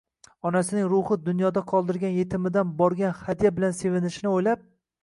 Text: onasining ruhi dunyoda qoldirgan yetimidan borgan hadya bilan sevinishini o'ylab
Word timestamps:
onasining 0.49 0.87
ruhi 0.93 1.17
dunyoda 1.27 1.63
qoldirgan 1.73 2.17
yetimidan 2.17 2.75
borgan 2.81 3.17
hadya 3.23 3.57
bilan 3.61 3.79
sevinishini 3.85 4.35
o'ylab 4.37 4.71